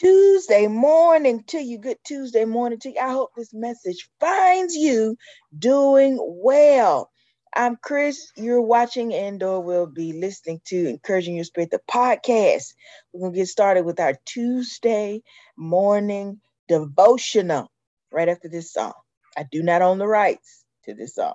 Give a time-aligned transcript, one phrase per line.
[0.00, 1.76] Tuesday morning to you.
[1.76, 2.96] Good Tuesday morning to you.
[2.98, 5.18] I hope this message finds you
[5.58, 7.10] doing well.
[7.54, 8.32] I'm Chris.
[8.34, 12.72] You're watching and or will be listening to Encouraging Your Spirit, the podcast.
[13.12, 15.22] We're going to get started with our Tuesday
[15.58, 17.70] morning devotional
[18.10, 18.94] right after this song.
[19.36, 21.34] I do not own the rights to this song.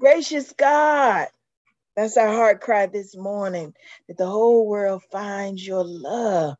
[0.00, 1.28] Gracious God,
[1.96, 3.74] that's our heart cry this morning
[4.08, 6.54] that the whole world finds your love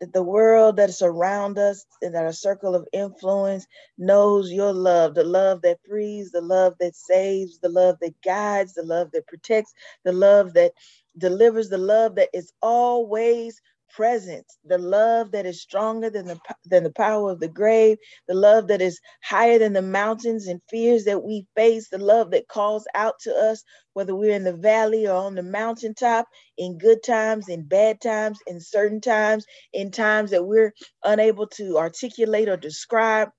[0.00, 3.66] that the world that is around us and that our circle of influence
[3.98, 8.74] knows your love, the love that frees, the love that saves, the love that guides,
[8.74, 9.72] the love that protects,
[10.04, 10.72] the love that
[11.16, 13.60] delivers, the love that is always
[13.92, 17.98] presence, the love that is stronger than the, than the power of the grave,
[18.28, 22.32] the love that is higher than the mountains and fears that we face, the love
[22.32, 26.26] that calls out to us, whether we're in the valley or on the mountaintop,
[26.58, 30.74] in good times, in bad times, in certain times, in times that we're
[31.04, 33.30] unable to articulate or describe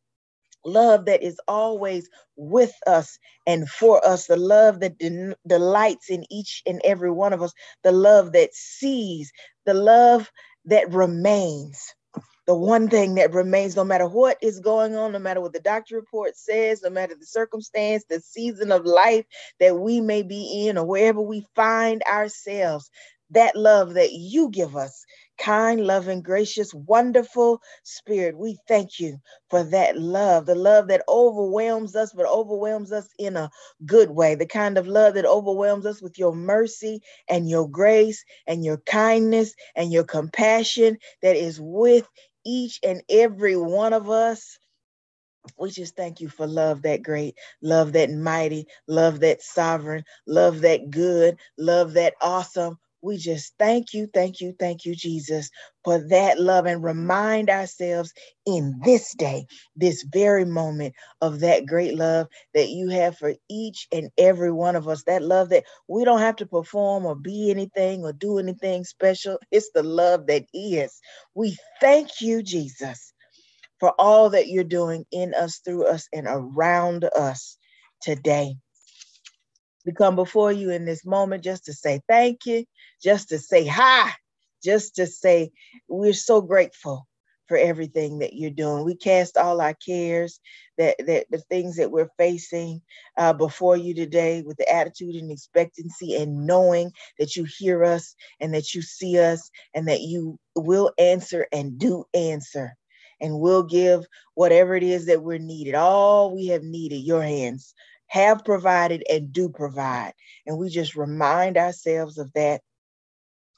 [0.65, 6.25] love that is always with us and for us, the love that de- delights in
[6.31, 9.31] each and every one of us, the love that sees,
[9.65, 10.31] the love
[10.65, 11.93] that remains.
[12.47, 15.61] The one thing that remains, no matter what is going on, no matter what the
[15.61, 19.25] doctor report says, no matter the circumstance, the season of life
[19.61, 22.91] that we may be in, or wherever we find ourselves,
[23.31, 25.05] that love that you give us
[25.39, 28.37] kind, loving, gracious, wonderful Spirit.
[28.37, 29.17] We thank you
[29.49, 33.49] for that love, the love that overwhelms us, but overwhelms us in a
[33.85, 38.23] good way, the kind of love that overwhelms us with your mercy and your grace
[38.47, 42.07] and your kindness and your compassion that is with
[42.45, 44.57] each and every one of us.
[45.57, 50.61] We just thank you for love that great, love that mighty, love that sovereign, love
[50.61, 55.51] that good, love that awesome, we just thank you, thank you, thank you, Jesus,
[55.85, 58.13] for that love and remind ourselves
[58.47, 63.87] in this day, this very moment of that great love that you have for each
[63.93, 65.03] and every one of us.
[65.05, 69.39] That love that we don't have to perform or be anything or do anything special.
[69.51, 70.99] It's the love that is.
[71.35, 73.13] We thank you, Jesus,
[73.79, 77.57] for all that you're doing in us, through us, and around us
[78.01, 78.55] today.
[79.85, 82.65] We come before you in this moment just to say thank you,
[83.01, 84.11] just to say hi,
[84.63, 85.51] just to say
[85.87, 87.07] we're so grateful
[87.47, 88.85] for everything that you're doing.
[88.85, 90.39] We cast all our cares,
[90.77, 92.81] that, that the things that we're facing
[93.17, 98.15] uh, before you today with the attitude and expectancy and knowing that you hear us
[98.39, 102.75] and that you see us and that you will answer and do answer
[103.21, 104.05] and will give
[104.35, 105.75] whatever it is that we're needed.
[105.75, 107.73] All we have needed, your hands
[108.13, 110.13] have provided and do provide.
[110.45, 112.61] And we just remind ourselves of that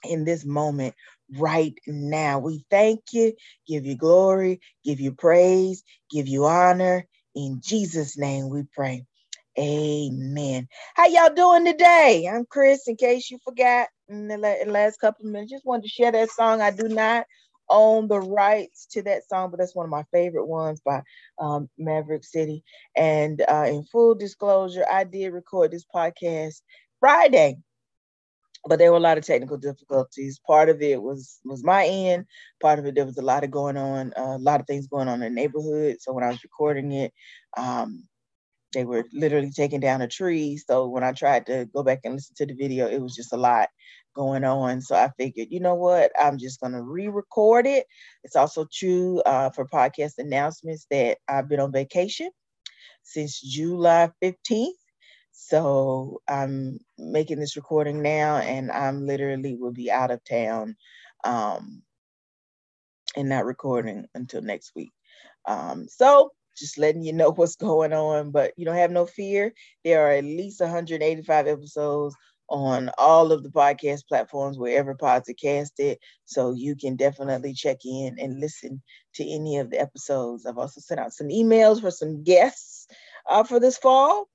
[0.06, 0.96] in this moment
[1.38, 2.40] right now.
[2.40, 3.34] We thank you,
[3.68, 7.06] give you glory, give you praise, give you honor.
[7.36, 9.06] In Jesus' name we pray.
[9.60, 10.70] Amen.
[10.96, 12.30] How y'all doing today?
[12.34, 12.88] I'm Chris.
[12.88, 14.38] In case you forgot in the
[14.68, 16.62] last couple minutes, just wanted to share that song.
[16.62, 17.26] I do not
[17.70, 21.02] own the rights to that song, but that's one of my favorite ones by
[21.40, 22.64] um, Maverick City.
[22.96, 26.62] And uh, in full disclosure, I did record this podcast
[27.00, 27.58] Friday,
[28.68, 30.40] but there were a lot of technical difficulties.
[30.46, 32.26] Part of it was was my end.
[32.62, 34.88] Part of it there was a lot of going on, uh, a lot of things
[34.88, 35.98] going on in the neighborhood.
[36.00, 37.14] So when I was recording it,
[37.58, 38.08] um,
[38.76, 40.58] they were literally taking down a tree.
[40.58, 43.34] So when I tried to go back and listen to the video, it was just
[43.34, 43.70] a lot
[44.16, 44.82] going on.
[44.82, 46.12] So I figured, you know what?
[46.20, 47.88] I'm just going to re record it.
[48.24, 52.30] It's also true uh, for podcast announcements that I've been on vacation
[53.04, 54.74] since July 15th.
[55.32, 60.76] So I'm making this recording now, and I'm literally will be out of town
[61.24, 61.82] um,
[63.16, 64.92] and not recording until next week.
[65.46, 69.54] Um, so just letting you know what's going on, but you don't have no fear.
[69.84, 72.16] There are at least 185 episodes
[72.48, 75.98] on all of the podcast platforms wherever pods are casted.
[76.26, 78.82] So you can definitely check in and listen
[79.16, 80.46] to any of the episodes.
[80.46, 82.88] I've also sent out some emails for some guests
[83.30, 84.28] uh, for this fall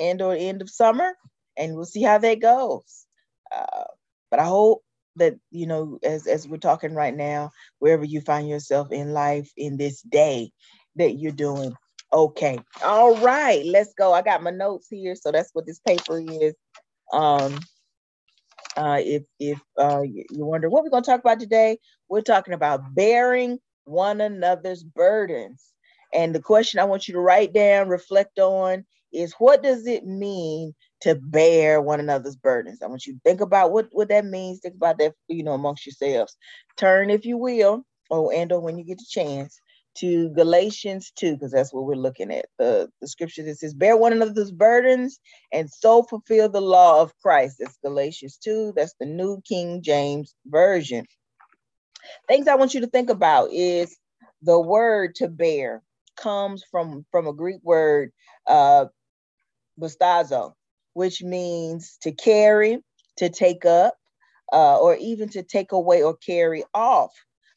[0.00, 1.14] and or end of summer,
[1.56, 3.06] and we'll see how that goes.
[3.54, 3.84] Uh,
[4.30, 4.82] but I hope
[5.16, 9.50] that you know, as as we're talking right now, wherever you find yourself in life
[9.56, 10.52] in this day,
[10.98, 11.72] that you're doing
[12.12, 12.58] okay.
[12.82, 14.12] All right, let's go.
[14.12, 16.54] I got my notes here, so that's what this paper is.
[17.12, 17.58] Um,
[18.76, 21.78] uh, if if uh, you wonder what we're going to talk about today,
[22.08, 25.64] we're talking about bearing one another's burdens.
[26.14, 30.06] And the question I want you to write down, reflect on, is what does it
[30.06, 32.82] mean to bear one another's burdens?
[32.82, 34.60] I want you to think about what what that means.
[34.60, 36.36] Think about that, you know, amongst yourselves.
[36.76, 39.60] Turn, if you will, or and or when you get the chance,
[40.00, 42.46] to Galatians 2, because that's what we're looking at.
[42.58, 45.20] The, the scripture that says, Bear one another's burdens
[45.52, 47.56] and so fulfill the law of Christ.
[47.60, 48.74] That's Galatians 2.
[48.76, 51.06] That's the New King James Version.
[52.28, 53.96] Things I want you to think about is
[54.42, 55.82] the word to bear
[56.16, 58.12] comes from, from a Greek word,
[58.46, 58.86] uh,
[59.80, 60.54] bastazo.
[60.94, 62.82] which means to carry,
[63.18, 63.94] to take up,
[64.52, 67.12] uh, or even to take away or carry off.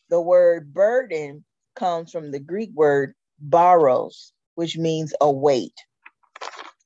[0.09, 1.45] The word burden
[1.75, 3.13] comes from the Greek word
[3.45, 5.73] baros, which means a weight.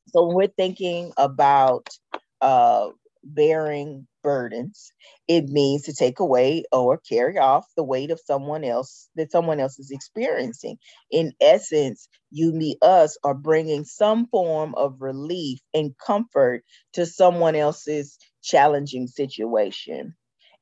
[0.09, 1.87] So when we're thinking about
[2.41, 2.89] uh,
[3.23, 4.91] bearing burdens,
[5.27, 9.59] it means to take away or carry off the weight of someone else that someone
[9.59, 10.77] else is experiencing.
[11.11, 16.63] In essence, you, me, us are bringing some form of relief and comfort
[16.93, 20.15] to someone else's challenging situation.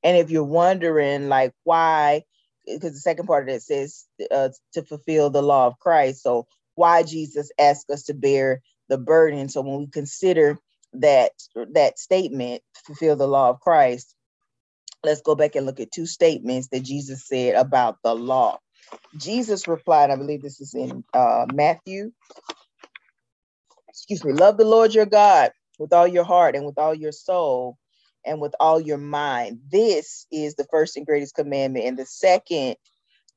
[0.04, 2.24] And if you're wondering, like, why,
[2.66, 6.24] because the second part of it says uh, to fulfill the law of Christ.
[6.24, 9.50] So, why Jesus asked us to bear the burden.
[9.50, 10.58] So, when we consider
[10.94, 11.32] that
[11.74, 14.16] that statement, fulfill the law of Christ,
[15.04, 18.60] let's go back and look at two statements that Jesus said about the law.
[19.18, 22.12] Jesus replied, I believe this is in uh, Matthew.
[23.90, 27.12] Excuse me, love the Lord your God with all your heart and with all your
[27.12, 27.78] soul
[28.26, 29.60] and with all your mind.
[29.72, 31.86] This is the first and greatest commandment.
[31.86, 32.76] And the second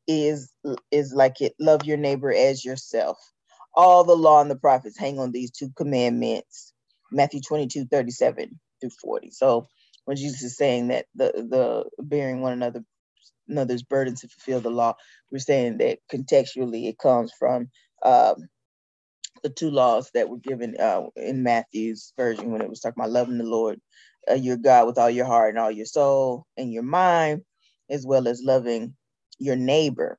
[0.08, 0.52] is
[0.92, 3.18] is like it love your neighbor as yourself.
[3.74, 6.72] All the law and the prophets hang on these two commandments.
[7.12, 9.30] Matthew 22, 37 through 40.
[9.32, 9.68] So
[10.06, 12.84] when Jesus is saying that the the bearing one another
[13.48, 14.94] another's burdens to fulfill the law,
[15.32, 17.70] we're saying that contextually it comes from
[18.04, 18.36] um,
[19.42, 23.12] the two laws that were given uh, in Matthew's version when it was talking about
[23.12, 23.80] loving the Lord
[24.30, 27.42] uh, your God with all your heart and all your soul and your mind,
[27.90, 28.94] as well as loving
[29.38, 30.18] your neighbor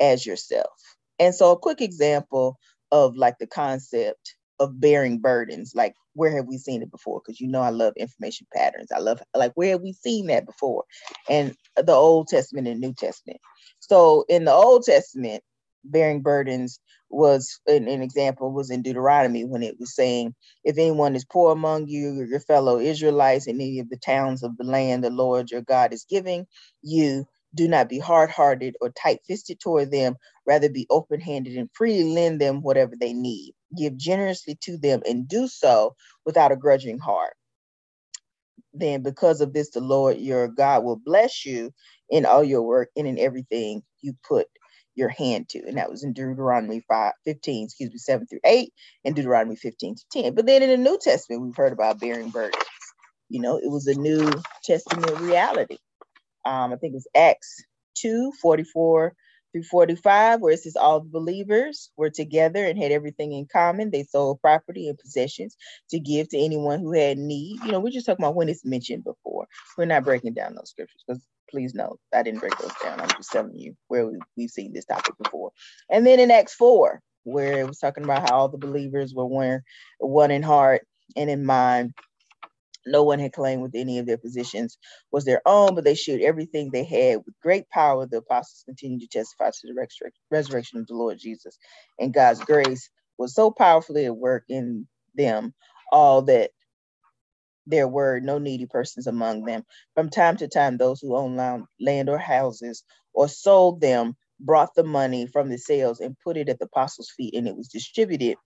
[0.00, 0.70] as yourself.
[1.18, 2.58] And so, a quick example
[2.92, 7.20] of like the concept of bearing burdens, like where have we seen it before?
[7.24, 8.90] Because you know, I love information patterns.
[8.94, 10.84] I love like where have we seen that before?
[11.28, 13.38] And the Old Testament and New Testament.
[13.80, 15.42] So, in the Old Testament,
[15.84, 21.16] bearing burdens was an, an, example was in Deuteronomy when it was saying, if anyone
[21.16, 25.04] is poor among you your fellow Israelites in any of the towns of the land
[25.04, 26.46] the Lord your God is giving
[26.82, 30.16] you, do not be hard hearted or tight fisted toward them.
[30.46, 33.54] Rather be open handed and freely lend them whatever they need.
[33.78, 37.34] Give generously to them and do so without a grudging heart.
[38.74, 41.72] Then, because of this, the Lord your God will bless you
[42.10, 44.46] in all your work and in everything you put
[44.94, 45.58] your hand to.
[45.66, 48.72] And that was in Deuteronomy 5, 15, excuse me, 7 through 8,
[49.04, 50.34] and Deuteronomy 15 to 10.
[50.34, 52.62] But then in the New Testament, we've heard about bearing burdens.
[53.28, 54.30] You know, it was a New
[54.64, 55.78] Testament reality.
[56.44, 57.64] Um, I think it was Acts
[57.96, 59.14] 2, 44
[59.52, 63.90] through 45, where it says all the believers were together and had everything in common.
[63.90, 65.56] They sold property and possessions
[65.90, 67.60] to give to anyone who had need.
[67.64, 69.46] You know, we're just talking about when it's mentioned before.
[69.78, 73.00] We're not breaking down those scriptures because please note I didn't break those down.
[73.00, 75.52] I'm just telling you where we, we've seen this topic before.
[75.90, 79.26] And then in Acts 4, where it was talking about how all the believers were
[79.26, 79.62] one,
[79.98, 80.82] one in heart
[81.16, 81.84] and in mind
[82.86, 84.78] no one had claimed with any of their positions
[85.10, 88.06] was their own, but they shared everything they had with great power.
[88.06, 89.86] The apostles continued to testify to the
[90.30, 91.58] resurrection of the Lord Jesus,
[91.98, 95.54] and God's grace was so powerfully at work in them,
[95.92, 96.50] all that
[97.66, 99.64] there were no needy persons among them.
[99.94, 101.36] From time to time, those who owned
[101.80, 106.48] land or houses or sold them brought the money from the sales and put it
[106.48, 108.36] at the apostles' feet, and it was distributed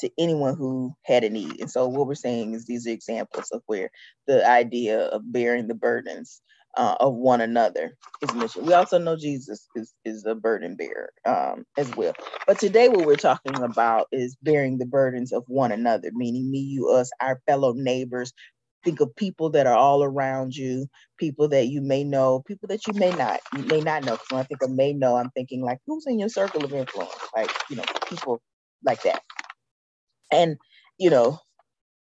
[0.00, 1.60] to anyone who had a need.
[1.60, 3.90] And so what we're saying is these are examples of where
[4.26, 6.40] the idea of bearing the burdens
[6.76, 8.66] uh, of one another is mentioned.
[8.66, 12.14] We also know Jesus is, is a burden bearer um, as well.
[12.46, 16.60] But today what we're talking about is bearing the burdens of one another, meaning me,
[16.60, 18.32] you, us, our fellow neighbors.
[18.84, 20.86] Think of people that are all around you,
[21.18, 24.18] people that you may know, people that you may not, you may not know.
[24.30, 27.12] When I think of may know, I'm thinking like who's in your circle of influence,
[27.34, 28.40] like you know, people
[28.84, 29.22] like that.
[30.30, 30.56] And,
[30.98, 31.40] you know,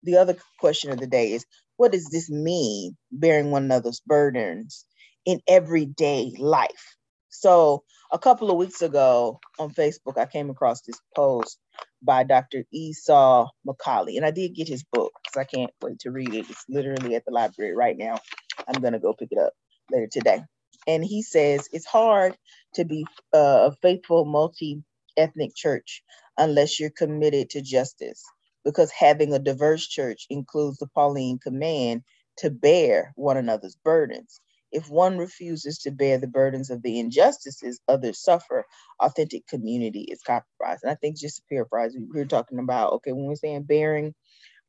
[0.03, 1.45] the other question of the day is
[1.77, 4.87] what does this mean, bearing one another's burdens
[5.25, 6.97] in everyday life?
[7.29, 11.59] So, a couple of weeks ago on Facebook, I came across this post
[12.07, 12.65] by Dr.
[12.73, 16.51] Esau McCaulley, and I did get his book because I can't wait to read it.
[16.51, 18.21] It's literally at the library right now.
[18.69, 19.55] I'm going to go pick it up
[19.93, 20.43] later today.
[20.89, 22.37] And he says it's hard
[22.77, 24.85] to be uh, a faithful multi
[25.19, 26.05] ethnic church
[26.39, 28.25] unless you're committed to justice,
[28.65, 32.03] because having a diverse church includes the Pauline command
[32.39, 34.41] to bear one another's burdens.
[34.73, 38.67] If one refuses to bear the burdens of the injustices others suffer,
[39.01, 40.83] authentic community is compromised.
[40.83, 44.15] And I think just to paraphrase, we are talking about okay, when we're saying bearing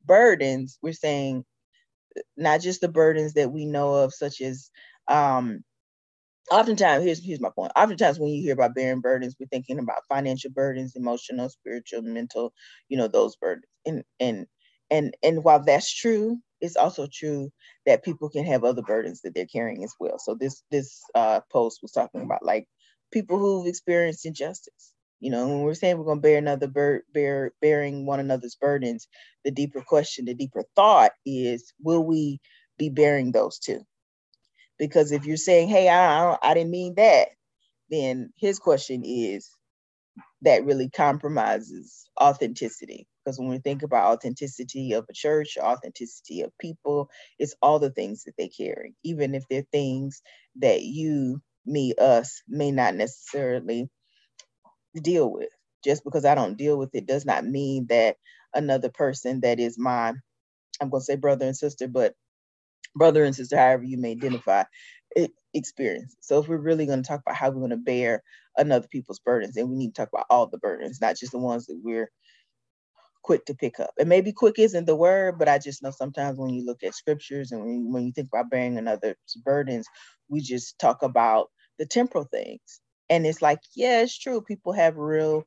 [0.05, 1.45] burdens, we're saying
[2.37, 4.71] not just the burdens that we know of, such as
[5.07, 5.63] um,
[6.51, 10.03] oftentimes here's here's my point oftentimes when you hear about bearing burdens we're thinking about
[10.09, 12.53] financial burdens emotional spiritual mental
[12.89, 14.45] you know those burdens and and
[14.89, 17.51] and and while that's true it's also true
[17.85, 20.19] that people can have other burdens that they're carrying as well.
[20.19, 22.67] So this this uh, post was talking about like
[23.11, 27.03] people who've experienced injustice you know when we're saying we're going to bear another bur-
[27.13, 29.07] bear bearing one another's burdens
[29.45, 32.41] the deeper question the deeper thought is will we
[32.79, 33.81] be bearing those too?
[34.79, 37.29] Because if you're saying hey i i, I didn't mean that
[37.91, 39.49] then his question is
[40.43, 46.57] that really compromises authenticity because when we think about authenticity of a church authenticity of
[46.59, 50.23] people it's all the things that they carry even if they're things
[50.57, 53.89] that you me us may not necessarily
[55.01, 55.49] deal with.
[55.85, 58.17] Just because i don't deal with it does not mean that
[58.53, 60.13] another person that is my
[60.81, 62.15] i'm going to say brother and sister but
[62.95, 64.63] brother and sister however you may identify
[65.53, 66.15] experience.
[66.21, 68.23] So if we're really going to talk about how we're going to bear
[68.57, 71.39] another people's burdens and we need to talk about all the burdens not just the
[71.39, 72.11] ones that we're
[73.27, 73.91] quick to pick up.
[73.99, 76.95] And maybe quick isn't the word, but I just know sometimes when you look at
[76.95, 79.87] scriptures and when, when you think about bearing another's burdens,
[80.29, 82.81] we just talk about the temporal things.
[83.11, 84.41] And it's like, yeah, it's true.
[84.41, 85.45] People have real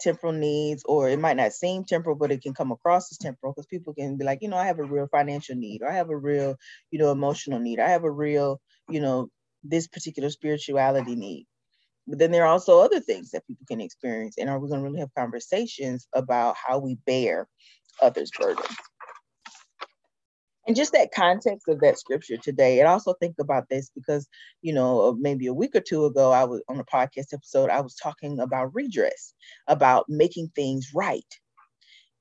[0.00, 3.54] temporal needs, or it might not seem temporal, but it can come across as temporal
[3.54, 5.96] because people can be like, you know, I have a real financial need, or I
[5.96, 6.56] have a real,
[6.90, 8.60] you know, emotional need, I have a real,
[8.90, 9.28] you know,
[9.64, 11.46] this particular spirituality need.
[12.06, 14.36] But then there are also other things that people can experience.
[14.38, 17.48] And are we going to really have conversations about how we bear
[18.00, 18.76] others' burdens?
[20.66, 24.28] And just that context of that scripture today, and also think about this because,
[24.62, 27.70] you know, uh, maybe a week or two ago, I was on a podcast episode,
[27.70, 29.32] I was talking about redress,
[29.68, 31.24] about making things right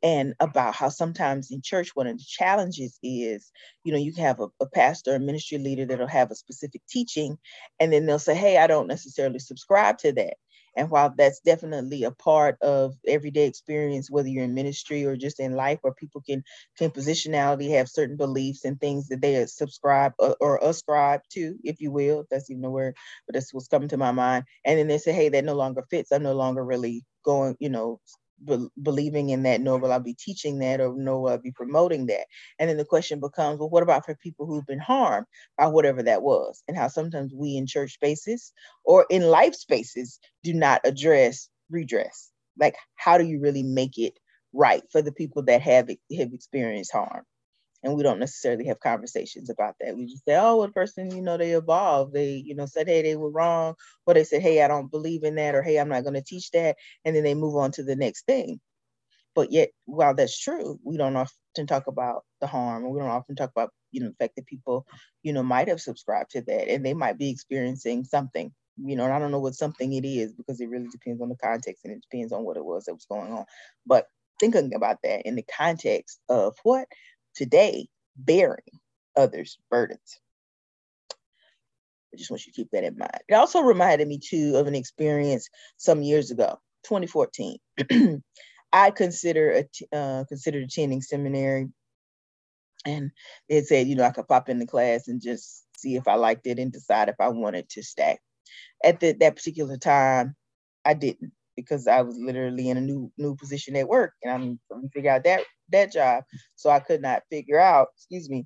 [0.06, 3.52] and about how sometimes in church one of the challenges is
[3.86, 6.84] you know you can have a, a pastor a ministry leader that'll have a specific
[6.90, 7.38] teaching
[7.82, 10.36] and then they'll say hey i don't necessarily subscribe to that.
[10.78, 15.42] And while that's definitely a part of everyday experience whether you're in ministry or just
[15.42, 16.46] in life where people can
[16.80, 21.82] can positionality have certain beliefs and things that they subscribe or, or ascribe to if
[21.82, 22.96] you will that's even a word
[23.28, 24.46] but that's what's coming to my mind.
[24.66, 26.14] And then they say hey that no longer fits.
[26.14, 28.00] I'm no longer really going you know
[28.44, 31.52] be- believing in that, nor will I be teaching that, or nor will I be
[31.52, 32.26] promoting that.
[32.60, 36.04] And then the question becomes, well, what about for people who've been harmed by whatever
[36.04, 36.64] that was?
[36.68, 42.32] And how sometimes we in church spaces or in life spaces do not address redress.
[42.60, 44.14] Like, how do you really make it
[44.54, 47.24] right for the people that have have experienced harm?
[47.86, 49.96] And we don't necessarily have conversations about that.
[49.96, 52.14] We just say, oh, well, the person, you know, they evolved.
[52.14, 53.76] They, you know, said, hey, they were wrong,
[54.08, 56.24] or they said, hey, I don't believe in that, or hey, I'm not going to
[56.24, 58.60] teach that, and then they move on to the next thing.
[59.36, 63.10] But yet, while that's true, we don't often talk about the harm, or we don't
[63.10, 64.88] often talk about, you know, the fact that people,
[65.22, 68.52] you know, might have subscribed to that, and they might be experiencing something.
[68.84, 71.30] You know, and I don't know what something it is because it really depends on
[71.30, 73.46] the context and it depends on what it was that was going on.
[73.86, 74.06] But
[74.38, 76.88] thinking about that in the context of what
[77.36, 78.80] today bearing
[79.16, 80.20] others' burdens.
[82.14, 83.20] I just want you to keep that in mind.
[83.28, 87.58] It also reminded me too of an experience some years ago, 2014.
[88.74, 91.68] I consider uh, considered attending seminary,
[92.86, 93.12] and
[93.50, 96.16] it said, you know, I could pop in the class and just see if I
[96.16, 98.18] liked it and decide if I wanted to stay.
[98.84, 100.36] At the, that particular time,
[100.84, 104.60] I didn't because I was literally in a new new position at work and I'm
[104.68, 105.42] trying to figure out that
[105.72, 106.24] that job.
[106.56, 108.46] So I could not figure out, excuse me,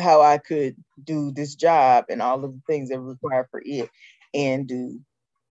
[0.00, 3.62] how I could do this job and all of the things that were required for
[3.64, 3.90] it
[4.34, 5.00] and do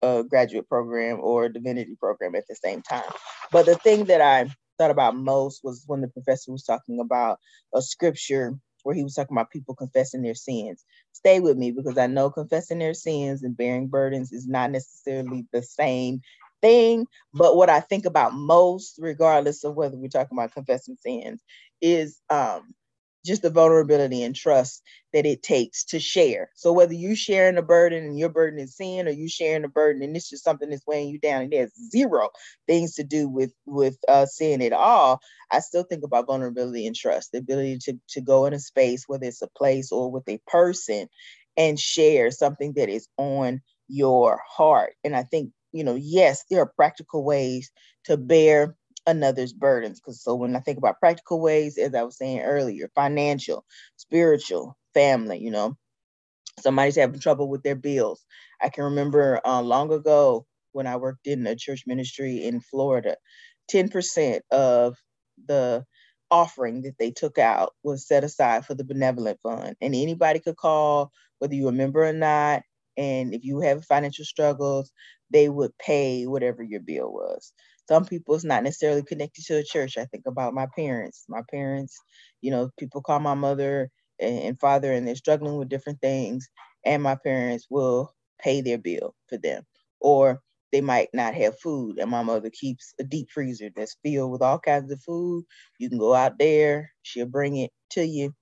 [0.02, 3.10] a graduate program or divinity program at the same time.
[3.52, 7.40] But the thing that I thought about most was when the professor was talking about
[7.74, 10.86] a scripture where he was talking about people confessing their sins.
[11.14, 15.46] Stay with me because I know confessing their sins and bearing burdens is not necessarily
[15.52, 16.22] the same
[16.62, 17.08] thing.
[17.34, 21.42] But what I think about most, regardless of whether we're talking about confessing sins,
[21.82, 22.74] is um,
[23.26, 26.50] just the vulnerability and trust that it takes to share.
[26.56, 29.70] So whether you sharing a burden and your burden is sin, or you sharing a
[29.70, 32.30] burden and it's just something that's weighing you down, and it has zero
[32.68, 35.20] things to do with with uh, sin at all.
[35.52, 39.06] I still think about vulnerability and trust, the ability to to go in a space,
[39.08, 41.08] whether it's a place or with a person,
[41.58, 44.94] and share something that is on your heart.
[45.04, 47.72] And I think you know, yes, there are practical ways
[48.06, 48.76] to bear
[49.08, 50.02] another's burdens.
[50.02, 53.66] Because so when I think about practical ways, as I was saying earlier, financial,
[53.98, 55.76] spiritual, family, you know,
[56.62, 58.26] somebody's having trouble with their bills.
[58.62, 63.18] I can remember uh, long ago when I worked in a church ministry in Florida,
[63.72, 64.98] 10% of
[65.48, 65.86] the
[66.32, 69.76] offering that they took out was set aside for the benevolent fund.
[69.82, 72.64] And anybody could call, whether you're a member or not.
[72.98, 74.92] And if you have financial struggles,
[75.32, 77.54] they would pay whatever your bill was.
[77.88, 79.98] Some people it's not necessarily connected to a church.
[79.98, 81.26] I think about my parents.
[81.30, 81.98] My parents,
[82.42, 86.48] you know, people call my mother and, and father and they're struggling with different things,
[86.86, 89.64] and my parents will pay their bill for them.
[90.02, 94.32] Or they might not have food, and my mother keeps a deep freezer that's filled
[94.32, 95.46] with all kinds of food.
[95.80, 98.34] You can go out there, she'll bring it to you,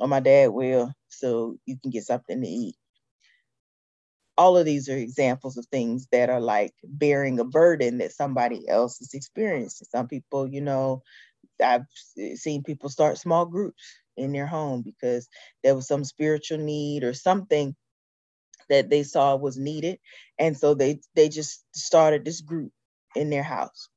[0.00, 2.76] or my dad will, so you can get something to eat
[4.38, 8.68] all of these are examples of things that are like bearing a burden that somebody
[8.68, 9.86] else is experiencing.
[9.90, 11.02] Some people, you know,
[11.64, 11.86] I've
[12.36, 13.82] seen people start small groups
[14.16, 15.28] in their home because
[15.64, 17.74] there was some spiritual need or something
[18.70, 20.00] that they saw was needed
[20.40, 22.72] and so they they just started this group
[23.16, 23.90] in their house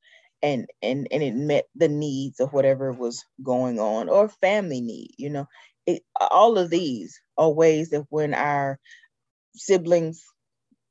[0.44, 5.12] and and and it met the needs of whatever was going on or family need
[5.18, 5.48] you know
[5.88, 8.80] it, all of these are ways that when our
[9.58, 10.24] siblings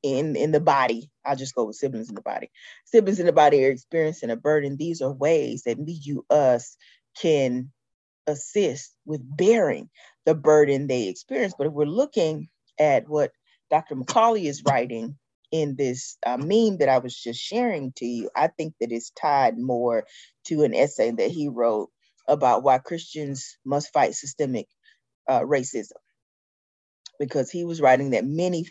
[0.03, 1.11] in in the body.
[1.25, 2.51] I'll just go with siblings in the body.
[2.85, 4.77] Siblings in the body are experiencing a burden.
[4.77, 6.77] These are ways that me you us
[7.21, 7.71] can
[8.27, 9.89] assist with bearing
[10.25, 11.53] the burden they experience.
[11.57, 12.49] But if we're looking
[12.79, 13.31] at what
[13.69, 15.17] dr McCaulley is writing
[15.51, 19.11] in this uh, meme that i was just sharing to you i think that it's
[19.11, 20.05] tied more
[20.45, 21.89] to an essay that he wrote
[22.27, 24.67] about why christians must fight systemic
[25.27, 25.91] uh, racism
[27.19, 28.65] because he was writing that many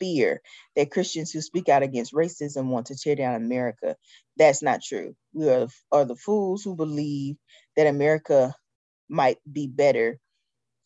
[0.00, 0.40] fear
[0.76, 3.96] that Christians who speak out against racism want to tear down America.
[4.36, 5.14] That's not true.
[5.32, 7.36] We are, are the fools who believe
[7.76, 8.54] that America
[9.08, 10.18] might be better.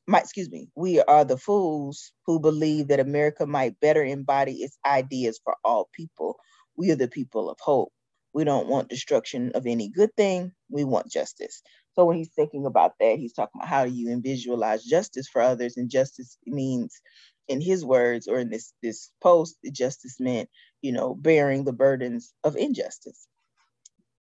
[0.07, 4.77] Might, excuse me, we are the fools who believe that America might better embody its
[4.85, 6.37] ideas for all people.
[6.77, 7.93] We are the people of hope.
[8.35, 10.53] We don't want destruction of any good thing.
[10.69, 11.63] We want justice.
[11.95, 15.43] So when he's thinking about that, he's talking about how do you visualize justice for
[15.43, 17.01] others, and justice means
[17.49, 20.49] in his words or in this this post justice meant
[20.83, 23.27] you know bearing the burdens of injustice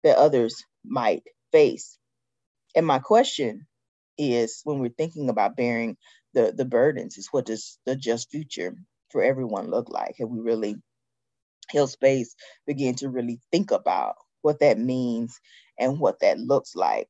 [0.04, 1.98] that others might face.
[2.76, 3.68] And my question
[4.18, 5.98] is when we're thinking about bearing
[6.34, 8.76] the the burdens is what does the just future
[9.12, 10.16] for everyone look like?
[10.20, 10.76] Have we really
[11.70, 12.36] held space
[12.68, 15.40] begin to really think about what that means
[15.80, 17.10] and what that looks like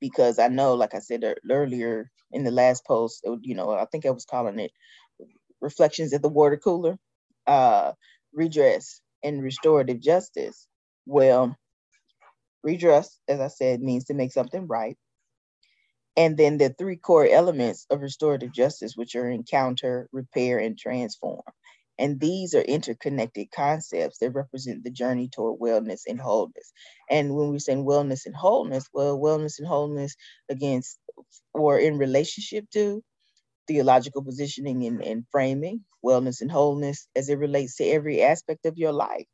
[0.00, 4.06] because I know, like I said earlier in the last post, you know, I think
[4.06, 4.72] I was calling it
[5.60, 6.98] reflections at the water cooler,
[7.46, 7.92] uh,
[8.34, 10.68] redress and restorative justice.
[11.06, 11.56] Well,
[12.62, 14.96] redress, as I said, means to make something right.
[16.16, 21.42] And then the three core elements of restorative justice, which are encounter, repair, and transform.
[21.98, 26.72] And these are interconnected concepts that represent the journey toward wellness and wholeness.
[27.10, 30.16] And when we're saying wellness and wholeness, well, wellness and wholeness
[30.50, 30.98] against
[31.54, 33.02] or in relationship to
[33.66, 38.78] theological positioning and, and framing, wellness and wholeness as it relates to every aspect of
[38.78, 39.26] your life.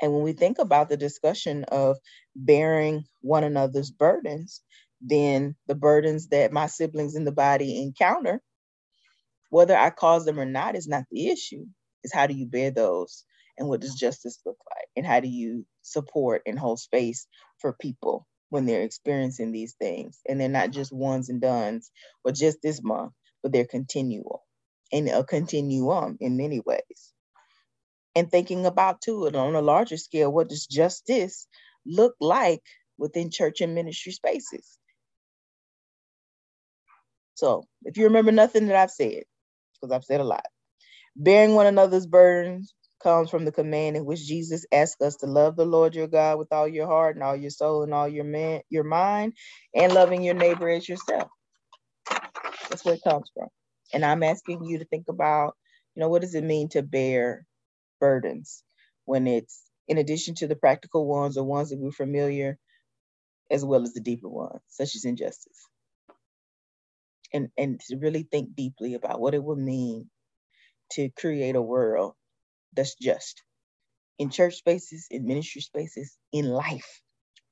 [0.00, 1.96] And when we think about the discussion of
[2.36, 4.62] bearing one another's burdens,
[5.00, 8.40] then the burdens that my siblings in the body encounter
[9.50, 11.66] whether I cause them or not is not the issue.
[12.04, 13.24] Is how do you bear those
[13.58, 14.88] and what does justice look like?
[14.96, 17.26] And how do you support and hold space
[17.58, 20.20] for people when they're experiencing these things?
[20.28, 21.90] And they're not just ones and dones
[22.24, 24.44] or just this month, but they're continual
[24.92, 27.12] and a continuum in many ways.
[28.14, 31.46] And thinking about too, and on a larger scale, what does justice
[31.86, 32.62] look like
[32.98, 34.78] within church and ministry spaces?
[37.34, 39.24] So if you remember nothing that I've said,
[39.80, 40.44] because I've said a lot.
[41.16, 45.56] Bearing one another's burdens comes from the command in which Jesus asks us to love
[45.56, 48.24] the Lord your God with all your heart and all your soul and all your
[48.24, 49.34] man, your mind,
[49.74, 51.28] and loving your neighbor as yourself.
[52.70, 53.48] That's where it comes from.
[53.94, 55.56] And I'm asking you to think about,
[55.96, 57.46] you know, what does it mean to bear
[58.00, 58.64] burdens
[59.06, 62.58] when it's in addition to the practical ones or ones that we're familiar,
[63.50, 65.58] as well as the deeper ones, such as injustice
[67.32, 70.08] and, and to really think deeply about what it would mean
[70.92, 72.14] to create a world
[72.74, 73.42] that's just
[74.18, 77.02] in church spaces, in ministry spaces, in life.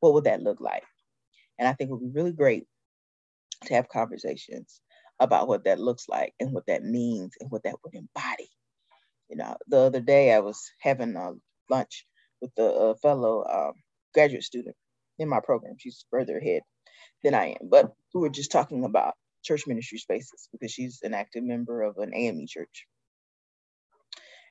[0.01, 0.85] What would that look like?
[1.59, 2.65] And I think it would be really great
[3.67, 4.81] to have conversations
[5.21, 8.51] about what that looks like and what that means and what that would embody.
[9.29, 11.33] You know, the other day I was having a
[11.71, 12.07] lunch
[12.41, 13.73] with a fellow um,
[14.15, 14.77] graduate student
[15.19, 15.77] in my program.
[15.79, 16.63] She's further ahead
[17.25, 19.15] than I am, but we were just talking about
[19.47, 22.87] church ministry spaces because she's an active member of an AME church.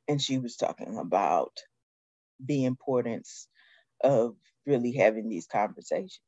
[0.08, 1.52] And she was talking about
[2.44, 3.48] the importance
[4.04, 6.20] of really having these conversations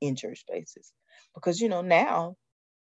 [0.00, 0.92] in church spaces.
[1.34, 2.36] Because, you know, now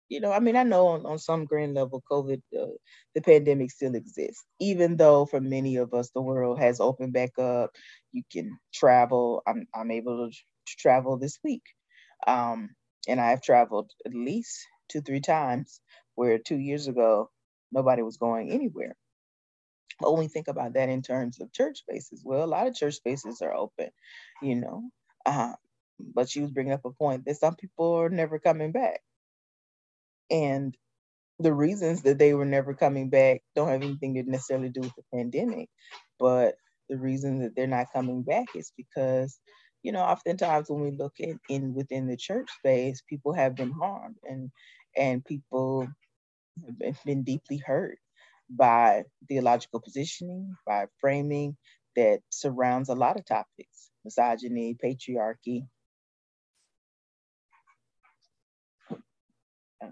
[0.09, 2.67] you know, I mean, I know on, on some grand level, COVID, uh,
[3.15, 7.31] the pandemic still exists, even though for many of us, the world has opened back
[7.39, 7.71] up.
[8.11, 9.41] You can travel.
[9.47, 10.35] I'm, I'm able to
[10.77, 11.63] travel this week.
[12.27, 12.69] Um,
[13.07, 15.81] and I've traveled at least two, three times
[16.15, 17.31] where two years ago,
[17.73, 18.95] nobody was going anywhere.
[19.99, 22.75] But when we think about that in terms of church spaces, well, a lot of
[22.75, 23.89] church spaces are open,
[24.41, 24.83] you know.
[25.25, 25.53] Uh,
[25.99, 29.01] but she was bringing up a point that some people are never coming back.
[30.31, 30.75] And
[31.39, 34.95] the reasons that they were never coming back don't have anything to necessarily do with
[34.95, 35.69] the pandemic,
[36.19, 36.55] but
[36.89, 39.39] the reason that they're not coming back is because,
[39.83, 43.71] you know, oftentimes when we look in, in within the church space, people have been
[43.71, 44.51] harmed and
[44.95, 45.87] and people
[46.83, 47.97] have been deeply hurt
[48.49, 51.57] by theological positioning, by framing
[51.95, 55.65] that surrounds a lot of topics misogyny, patriarchy,
[59.81, 59.87] uh,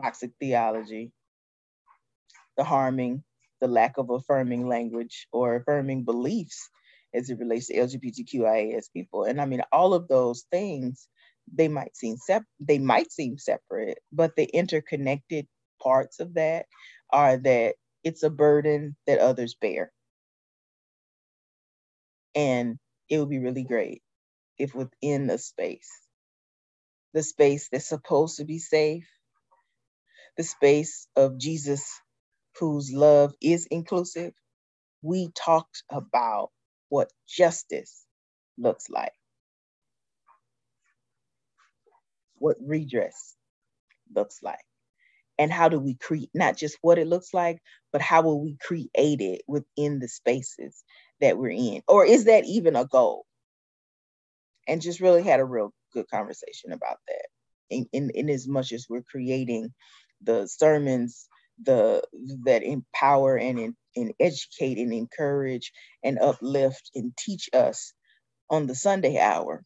[0.00, 1.10] toxic theology,
[2.56, 3.24] the harming,
[3.60, 6.68] the lack of affirming language or affirming beliefs
[7.14, 9.24] as it relates to LGBTQIAS people.
[9.24, 11.08] And I mean, all of those things,
[11.52, 15.46] they might seem sep- they might seem separate, but the interconnected
[15.82, 16.66] parts of that
[17.10, 19.92] are that it's a burden that others bear.
[22.34, 22.78] And
[23.10, 24.02] it would be really great
[24.58, 25.90] if within the space,
[27.14, 29.08] the space that's supposed to be safe,
[30.36, 31.84] the space of Jesus,
[32.58, 34.34] whose love is inclusive,
[35.02, 36.50] we talked about
[36.88, 38.04] what justice
[38.58, 39.12] looks like,
[42.38, 43.34] what redress
[44.14, 44.60] looks like
[45.38, 47.60] and how do we create not just what it looks like
[47.92, 50.84] but how will we create it within the spaces
[51.20, 51.82] that we're in?
[51.88, 53.24] Or is that even a goal?
[54.68, 57.26] And just really had a real good conversation about that.
[57.70, 59.72] In, in, in as much as we're creating
[60.22, 61.28] the sermons
[61.62, 62.02] the
[62.44, 65.72] that empower and, in, and educate and encourage
[66.04, 67.94] and uplift and teach us
[68.50, 69.64] on the sunday hour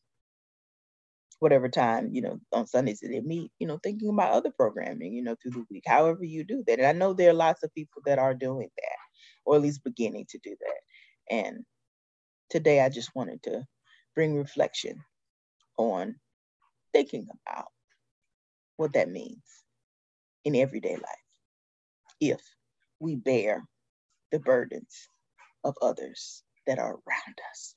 [1.41, 5.15] whatever time, you know, on Sundays that they meet, you know, thinking about other programming,
[5.15, 6.79] you know, through the week, however you do that.
[6.79, 8.97] And I know there are lots of people that are doing that,
[9.45, 11.35] or at least beginning to do that.
[11.37, 11.65] And
[12.51, 13.65] today I just wanted to
[14.15, 15.03] bring reflection
[15.79, 16.17] on
[16.93, 17.69] thinking about
[18.77, 19.43] what that means
[20.45, 21.27] in everyday life
[22.21, 22.41] if
[23.01, 23.65] we bear
[24.33, 25.09] the burdens
[25.65, 27.75] of others that are around us.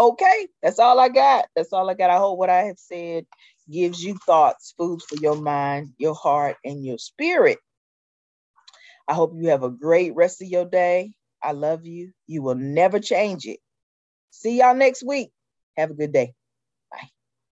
[0.00, 1.44] Okay, that's all I got.
[1.54, 2.08] That's all I got.
[2.08, 3.26] I hope what I have said
[3.70, 7.58] gives you thoughts, food for your mind, your heart, and your spirit.
[9.06, 11.12] I hope you have a great rest of your day.
[11.42, 12.12] I love you.
[12.26, 13.60] You will never change it.
[14.30, 15.32] See y'all next week.
[15.76, 16.32] Have a good day.